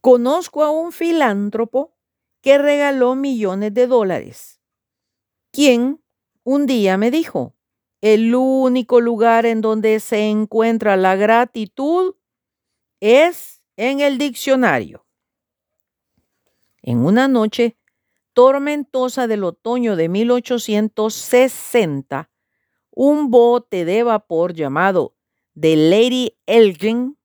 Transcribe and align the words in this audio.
Conozco 0.00 0.62
a 0.62 0.70
un 0.70 0.92
filántropo 0.92 1.92
que 2.40 2.56
regaló 2.56 3.14
millones 3.14 3.74
de 3.74 3.86
dólares, 3.86 4.62
quien 5.52 6.02
un 6.42 6.64
día 6.66 6.96
me 6.96 7.10
dijo, 7.10 7.54
el 8.00 8.34
único 8.34 9.02
lugar 9.02 9.44
en 9.44 9.60
donde 9.60 10.00
se 10.00 10.30
encuentra 10.30 10.96
la 10.96 11.16
gratitud 11.16 12.14
es 13.00 13.60
en 13.76 14.00
el 14.00 14.16
diccionario. 14.16 15.04
En 16.80 17.04
una 17.04 17.28
noche 17.28 17.76
tormentosa 18.32 19.26
del 19.26 19.44
otoño 19.44 19.96
de 19.96 20.08
1860, 20.08 22.30
un 22.90 23.30
bote 23.30 23.84
de 23.84 24.02
vapor 24.02 24.54
llamado 24.54 25.14
The 25.58 25.76
Lady 25.76 26.38
Elgin 26.46 27.18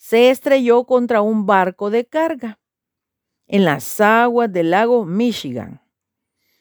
se 0.00 0.30
estrelló 0.30 0.84
contra 0.84 1.20
un 1.20 1.44
barco 1.44 1.90
de 1.90 2.06
carga 2.06 2.58
en 3.46 3.66
las 3.66 4.00
aguas 4.00 4.50
del 4.50 4.70
lago 4.70 5.04
Michigan. 5.04 5.82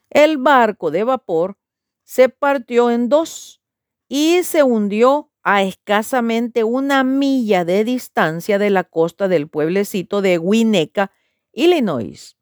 El 0.10 0.38
barco 0.38 0.92
de 0.92 1.06
vapor 1.06 1.58
se 2.04 2.28
partió 2.28 2.92
en 2.92 3.08
dos 3.08 3.62
y 4.10 4.44
se 4.44 4.64
hundió 4.64 5.32
a 5.42 5.64
escasamente 5.64 6.66
una 6.66 7.06
milla 7.06 7.64
de 7.64 7.86
distancia 7.86 8.60
de 8.60 8.72
la 8.72 8.84
costa 8.84 9.30
del 9.30 9.48
pueblecito 9.48 10.22
de 10.22 10.38
Winnetka, 10.38 11.14
Illinois. 11.54 12.36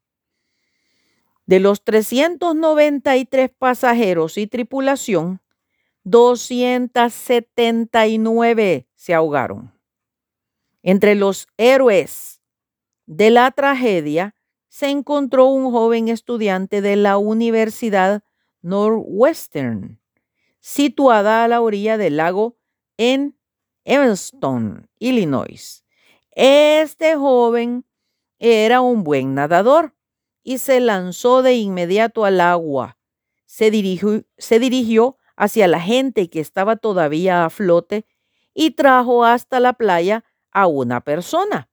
De 1.46 1.60
los 1.60 1.84
393 1.84 3.50
pasajeros 3.56 4.36
y 4.36 4.48
tripulación, 4.48 5.40
279 6.02 8.88
se 8.96 9.14
ahogaron. 9.14 9.77
Entre 10.82 11.14
los 11.14 11.48
héroes 11.56 12.40
de 13.06 13.30
la 13.30 13.50
tragedia 13.50 14.34
se 14.68 14.90
encontró 14.90 15.46
un 15.46 15.72
joven 15.72 16.08
estudiante 16.08 16.80
de 16.80 16.96
la 16.96 17.18
Universidad 17.18 18.22
Northwestern, 18.62 20.00
situada 20.60 21.44
a 21.44 21.48
la 21.48 21.60
orilla 21.60 21.96
del 21.96 22.18
lago 22.18 22.56
en 22.96 23.38
Evanston, 23.84 24.88
Illinois. 24.98 25.84
Este 26.32 27.16
joven 27.16 27.84
era 28.38 28.80
un 28.80 29.02
buen 29.02 29.34
nadador 29.34 29.94
y 30.42 30.58
se 30.58 30.80
lanzó 30.80 31.42
de 31.42 31.54
inmediato 31.54 32.24
al 32.24 32.40
agua. 32.40 32.98
Se 33.46 33.70
dirigió, 33.70 34.24
se 34.36 34.58
dirigió 34.58 35.16
hacia 35.36 35.66
la 35.68 35.80
gente 35.80 36.28
que 36.30 36.40
estaba 36.40 36.76
todavía 36.76 37.44
a 37.44 37.50
flote 37.50 38.06
y 38.54 38.72
trajo 38.72 39.24
hasta 39.24 39.60
la 39.60 39.72
playa 39.72 40.24
a 40.52 40.66
una 40.66 41.00
persona. 41.00 41.70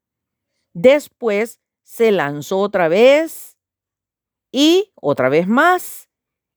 Después 0.74 1.62
se 1.84 2.12
lanzó 2.12 2.60
otra 2.60 2.88
vez 2.88 3.58
y 4.52 4.92
otra 4.96 5.30
vez 5.30 5.48
más. 5.48 6.10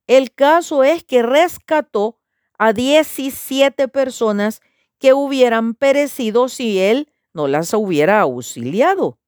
El 0.06 0.32
caso 0.34 0.84
es 0.84 1.04
que 1.04 1.22
rescató 1.22 2.20
a 2.58 2.72
17 2.72 3.88
personas 3.88 4.60
que 4.98 5.12
hubieran 5.12 5.74
perecido 5.74 6.48
si 6.48 6.80
él 6.80 7.12
no 7.32 7.46
las 7.46 7.72
hubiera 7.74 8.20
auxiliado. 8.20 9.18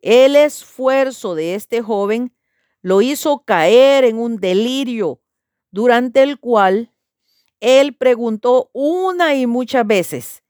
El 0.00 0.36
esfuerzo 0.36 1.34
de 1.34 1.54
este 1.54 1.82
joven 1.82 2.34
lo 2.82 3.02
hizo 3.02 3.44
caer 3.44 4.04
en 4.04 4.18
un 4.18 4.36
delirio 4.36 5.20
durante 5.70 6.22
el 6.22 6.38
cual 6.38 6.92
él 7.60 7.96
preguntó 7.96 8.70
una 8.72 9.36
y 9.36 9.46
muchas 9.46 9.86
veces, 9.86 10.41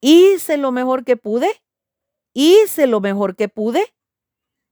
¿hice 0.00 0.56
lo 0.56 0.72
mejor 0.72 1.04
que 1.04 1.16
pude? 1.16 1.50
¿Hice 2.32 2.86
lo 2.86 3.00
mejor 3.00 3.36
que 3.36 3.48
pude? 3.48 3.94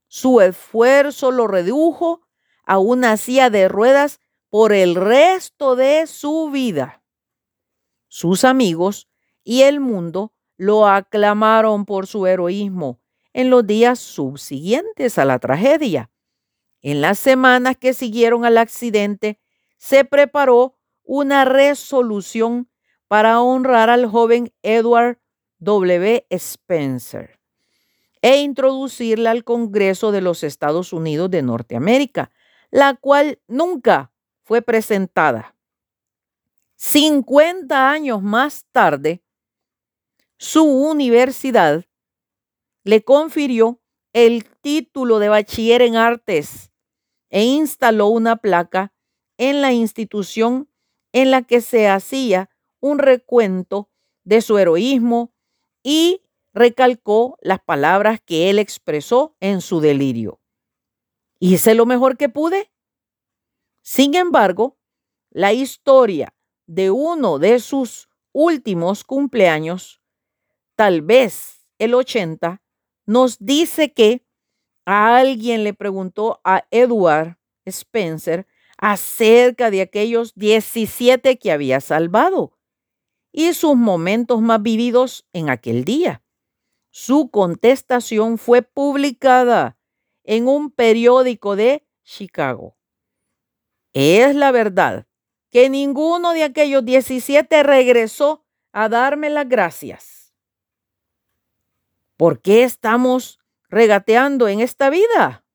Su 0.07 0.41
esfuerzo 0.41 1.31
lo 1.31 1.47
redujo 1.47 2.21
a 2.65 2.79
una 2.79 3.17
silla 3.17 3.49
de 3.49 3.67
ruedas 3.67 4.19
por 4.49 4.73
el 4.73 4.95
resto 4.95 5.75
de 5.75 6.07
su 6.07 6.49
vida. 6.49 7.03
Sus 8.07 8.43
amigos 8.43 9.07
y 9.43 9.61
el 9.61 9.79
mundo 9.79 10.33
lo 10.57 10.87
aclamaron 10.87 11.85
por 11.85 12.07
su 12.07 12.25
heroísmo 12.25 12.99
en 13.33 13.49
los 13.49 13.65
días 13.65 13.99
subsiguientes 13.99 15.17
a 15.17 15.25
la 15.25 15.39
tragedia. 15.39 16.11
En 16.81 17.01
las 17.01 17.19
semanas 17.19 17.77
que 17.77 17.93
siguieron 17.93 18.45
al 18.45 18.57
accidente, 18.57 19.39
se 19.77 20.05
preparó 20.05 20.77
una 21.03 21.45
resolución 21.45 22.69
para 23.07 23.41
honrar 23.41 23.89
al 23.89 24.05
joven 24.07 24.53
Edward 24.63 25.18
W. 25.59 26.25
Spencer 26.29 27.39
e 28.21 28.37
introducirla 28.41 29.31
al 29.31 29.43
Congreso 29.43 30.11
de 30.11 30.21
los 30.21 30.43
Estados 30.43 30.93
Unidos 30.93 31.29
de 31.29 31.41
Norteamérica, 31.41 32.31
la 32.71 32.95
cual 32.95 33.39
nunca 33.47 34.11
fue 34.43 34.61
presentada. 34.61 35.55
50 36.75 37.91
años 37.91 38.21
más 38.21 38.65
tarde, 38.71 39.21
su 40.37 40.63
universidad 40.63 41.85
le 42.83 43.03
confirió 43.03 43.81
el 44.13 44.45
título 44.45 45.19
de 45.19 45.29
bachiller 45.29 45.81
en 45.81 45.97
artes 45.97 46.71
e 47.29 47.43
instaló 47.43 48.07
una 48.07 48.37
placa 48.37 48.93
en 49.37 49.61
la 49.61 49.73
institución 49.73 50.69
en 51.11 51.31
la 51.31 51.41
que 51.41 51.61
se 51.61 51.87
hacía 51.89 52.49
un 52.79 52.99
recuento 52.99 53.89
de 54.23 54.41
su 54.41 54.57
heroísmo 54.57 55.33
y 55.83 56.21
recalcó 56.53 57.37
las 57.41 57.59
palabras 57.59 58.19
que 58.25 58.49
él 58.49 58.59
expresó 58.59 59.35
en 59.39 59.61
su 59.61 59.79
delirio. 59.79 60.39
¿Hice 61.39 61.73
lo 61.75 61.85
mejor 61.85 62.17
que 62.17 62.29
pude? 62.29 62.71
Sin 63.81 64.15
embargo, 64.15 64.77
la 65.29 65.53
historia 65.53 66.35
de 66.67 66.91
uno 66.91 67.39
de 67.39 67.59
sus 67.59 68.09
últimos 68.31 69.03
cumpleaños, 69.03 70.01
tal 70.75 71.01
vez 71.01 71.65
el 71.77 71.93
80, 71.93 72.61
nos 73.05 73.39
dice 73.39 73.93
que 73.93 74.25
alguien 74.85 75.63
le 75.63 75.73
preguntó 75.73 76.41
a 76.43 76.65
Edward 76.71 77.37
Spencer 77.65 78.47
acerca 78.77 79.71
de 79.71 79.81
aquellos 79.81 80.33
17 80.35 81.37
que 81.37 81.51
había 81.51 81.81
salvado 81.81 82.58
y 83.31 83.53
sus 83.53 83.75
momentos 83.75 84.41
más 84.41 84.61
vividos 84.61 85.27
en 85.33 85.49
aquel 85.49 85.85
día. 85.85 86.23
Su 86.89 87.29
contestación 87.29 88.37
fue 88.37 88.61
publicada 88.61 89.77
en 90.23 90.47
un 90.47 90.71
periódico 90.71 91.55
de 91.55 91.87
Chicago. 92.03 92.77
Es 93.93 94.35
la 94.35 94.51
verdad 94.51 95.07
que 95.49 95.69
ninguno 95.69 96.33
de 96.33 96.43
aquellos 96.43 96.85
17 96.85 97.63
regresó 97.63 98.45
a 98.71 98.89
darme 98.89 99.29
las 99.29 99.47
gracias. 99.47 100.33
¿Por 102.17 102.41
qué 102.41 102.63
estamos 102.63 103.39
regateando 103.69 104.47
en 104.47 104.59
esta 104.59 104.89
vida? 104.89 105.45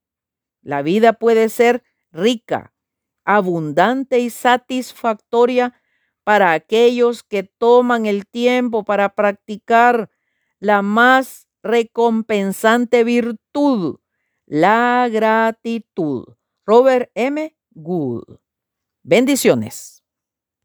La 0.62 0.82
vida 0.82 1.12
puede 1.12 1.48
ser 1.48 1.82
rica, 2.10 2.72
abundante 3.24 4.18
y 4.20 4.30
satisfactoria 4.30 5.74
para 6.24 6.52
aquellos 6.52 7.22
que 7.22 7.42
toman 7.42 8.06
el 8.06 8.26
tiempo 8.26 8.84
para 8.84 9.14
practicar 9.14 10.10
la 10.58 10.82
más 10.82 11.46
recompensante 11.62 13.04
virtud, 13.04 13.98
la 14.46 15.08
gratitud. 15.10 16.24
Robert 16.66 17.10
M. 17.14 17.54
Good. 17.72 18.38
Bendiciones. 19.02 19.93